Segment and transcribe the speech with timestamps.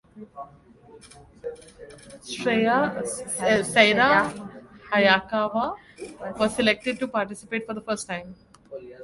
[2.25, 2.75] Seira
[4.91, 5.75] Hayakawa
[6.39, 8.33] was selected to participate for the first time.